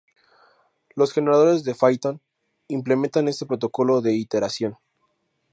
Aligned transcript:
Los 0.95 1.13
generadores 1.13 1.63
de 1.63 1.75
Python 1.75 2.21
implementan 2.69 3.27
este 3.27 3.45
protocolo 3.45 4.01
de 4.01 4.13
iteración. 4.15 4.77